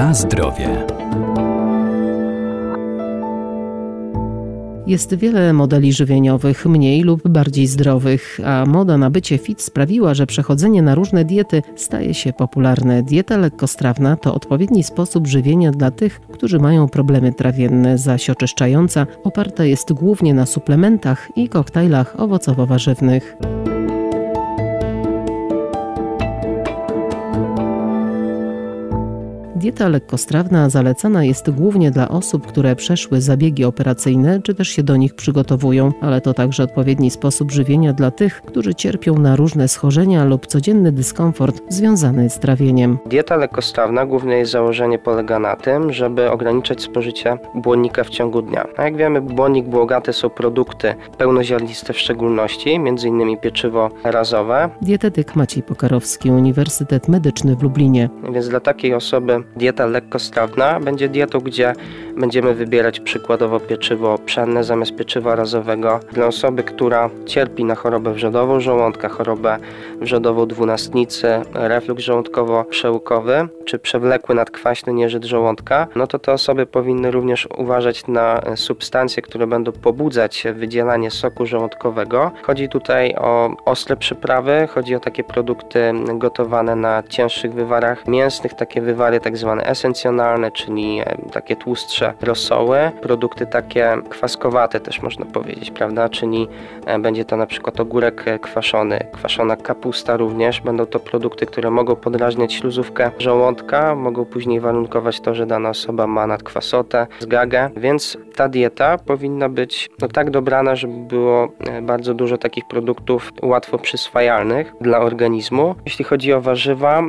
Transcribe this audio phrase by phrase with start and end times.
[0.00, 0.86] Na zdrowie.
[4.86, 10.26] Jest wiele modeli żywieniowych, mniej lub bardziej zdrowych, a moda na bycie fit sprawiła, że
[10.26, 13.02] przechodzenie na różne diety staje się popularne.
[13.02, 19.64] Dieta lekkostrawna to odpowiedni sposób żywienia dla tych, którzy mają problemy trawienne, zaś oczyszczająca oparta
[19.64, 23.36] jest głównie na suplementach i koktajlach owocowo-warzywnych.
[29.60, 34.96] Dieta lekkostrawna zalecana jest głównie dla osób, które przeszły zabiegi operacyjne czy też się do
[34.96, 40.24] nich przygotowują, ale to także odpowiedni sposób żywienia dla tych, którzy cierpią na różne schorzenia
[40.24, 42.98] lub codzienny dyskomfort związany z trawieniem.
[43.06, 48.66] Dieta lekkostrawna, główne jej założenie polega na tym, żeby ograniczać spożycie błonnika w ciągu dnia.
[48.76, 53.36] A jak wiemy, błonnik błogaty są produkty pełnoziarniste w szczególności, m.in.
[53.36, 54.70] pieczywo razowe.
[54.82, 58.08] Dietetyk Maciej Pokarowski, Uniwersytet Medyczny w Lublinie.
[58.32, 61.72] Więc dla takiej osoby dieta lekkostrawna będzie dietą, gdzie
[62.16, 66.00] będziemy wybierać przykładowo pieczywo pszenne zamiast pieczywa razowego.
[66.12, 69.56] Dla osoby, która cierpi na chorobę wrzodową żołądka, chorobę
[70.00, 77.48] wrzodową dwunastnicy, reflux żołądkowo-przełykowy czy przewlekły nadkwaśny nieżyt żołądka, no to te osoby powinny również
[77.58, 82.30] uważać na substancje, które będą pobudzać wydzielanie soku żołądkowego.
[82.42, 88.80] Chodzi tutaj o ostre przyprawy, chodzi o takie produkty gotowane na cięższych wywarach mięsnych, takie
[88.80, 95.70] wywary tak zwane esencjonalne, czyli e, takie tłustsze rosoły, produkty takie kwaskowate też można powiedzieć,
[95.70, 96.48] prawda, czyli
[96.86, 101.96] e, będzie to na przykład ogórek kwaszony, kwaszona kapusta również, będą to produkty, które mogą
[101.96, 108.48] podrażniać śluzówkę żołądka, mogą później warunkować to, że dana osoba ma nadkwasotę, zgagę, więc ta
[108.48, 114.74] dieta powinna być no, tak dobrana, żeby było e, bardzo dużo takich produktów łatwo przyswajalnych
[114.80, 115.74] dla organizmu.
[115.84, 117.02] Jeśli chodzi o warzywa,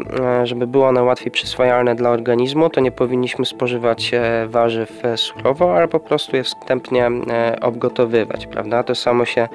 [0.43, 4.47] żeby było one łatwiej przyswajalne dla organizmu, to nie powinniśmy spożywać e,
[4.81, 8.83] warzyw e, surowo, ale po prostu je wstępnie e, obgotowywać, prawda?
[8.83, 9.47] To samo się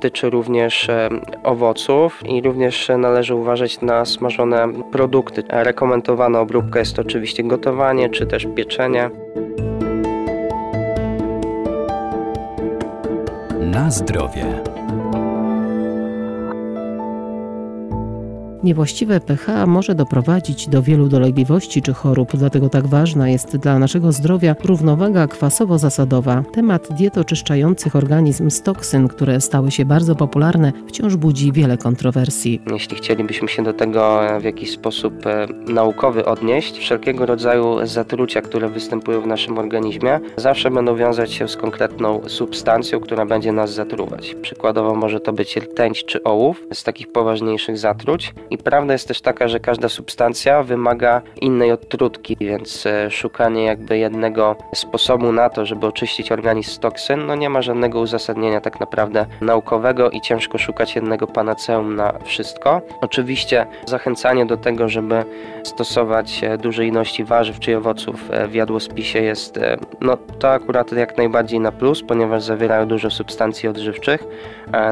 [0.00, 0.88] tyczy również
[1.42, 5.44] owoców i również należy uważać na smażone produkty.
[5.48, 9.10] Rekomendowana obróbka jest oczywiście gotowanie czy też pieczenie.
[13.60, 14.44] Na zdrowie.
[18.64, 24.12] Niewłaściwe pH może doprowadzić do wielu dolegliwości czy chorób, dlatego tak ważna jest dla naszego
[24.12, 26.42] zdrowia równowaga kwasowo-zasadowa.
[26.52, 32.60] Temat diet oczyszczających organizm z toksyn, które stały się bardzo popularne, wciąż budzi wiele kontrowersji.
[32.72, 38.68] Jeśli chcielibyśmy się do tego w jakiś sposób e, naukowy odnieść, wszelkiego rodzaju zatrucia, które
[38.68, 44.36] występują w naszym organizmie, zawsze będą wiązać się z konkretną substancją, która będzie nas zatruwać.
[44.42, 49.20] Przykładowo może to być rtęć czy ołów z takich poważniejszych zatruć i prawda jest też
[49.20, 55.66] taka, że każda substancja wymaga innej odtrutki, więc e, szukanie jakby jednego sposobu na to,
[55.66, 60.58] żeby oczyścić organizm z toksyn, no nie ma żadnego uzasadnienia tak naprawdę naukowego i ciężko
[60.58, 62.82] szukać jednego panaceum na wszystko.
[63.00, 65.24] Oczywiście zachęcanie do tego, żeby
[65.64, 69.60] stosować e, duże ilości warzyw czy owoców e, w jadłospisie jest,
[70.00, 74.24] no to akurat jak najbardziej na plus, ponieważ zawierają dużo substancji odżywczych,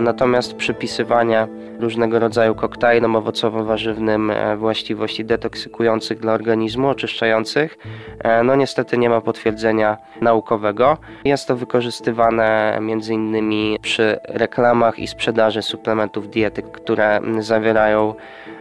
[0.01, 1.47] natomiast przypisywanie
[1.83, 7.79] różnego rodzaju koktajlom owocowym owocowo-warzywnym e, właściwości detoksykujących dla organizmu, oczyszczających.
[8.19, 10.99] E, no niestety nie ma potwierdzenia naukowego.
[11.25, 18.15] Jest to wykorzystywane między innymi przy reklamach i sprzedaży suplementów diety, które zawierają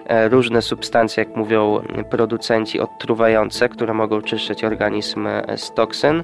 [0.07, 6.23] e, różne substancje, jak mówią producenci, odtruwające, które mogą czyszczać organizm z toksyn.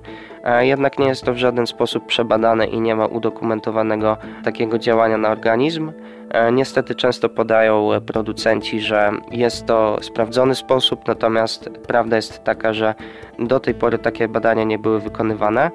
[0.59, 5.29] Jednak nie jest to w żaden sposób przebadane i nie ma udokumentowanego takiego działania na
[5.29, 5.91] organizm.
[6.29, 12.95] E, niestety często podają producenci, że jest to sprawdzony sposób, natomiast prawda jest taka, że
[13.39, 15.71] do tej pory takie badania nie były wykonywane.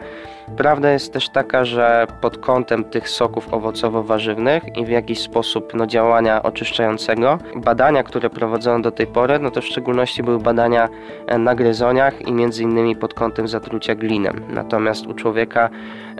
[0.56, 5.86] Prawda jest też taka, że pod kątem tych soków owocowo-warzywnych i w jakiś sposób no,
[5.86, 10.88] działania oczyszczającego, badania, które prowadzono do tej pory, no to w szczególności były badania
[11.26, 14.44] e, na gryzoniach i między innymi pod kątem zatrucia glinem.
[14.62, 15.70] Natomiast u człowieka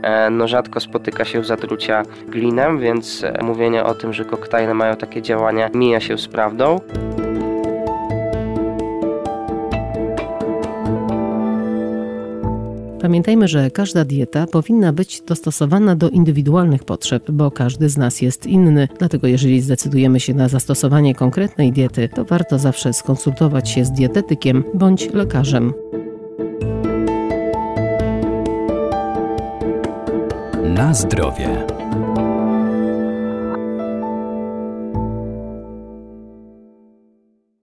[0.03, 4.97] e, no, rzadko spotyka się zatrucia glinem, więc e, mówienie o tym, że koktajle mają
[4.97, 6.81] takie działania mija się z prawdą.
[13.03, 18.47] Pamiętajmy, że każda dieta powinna być dostosowana do indywidualnych potrzeb, bo każdy z nas jest
[18.47, 18.89] inny.
[18.99, 24.65] Dlatego, jeżeli zdecydujemy się na zastosowanie konkretnej diety, to warto zawsze skonsultować się z dietetykiem
[24.75, 25.73] bądź lekarzem.
[30.82, 31.67] Na zdrowie.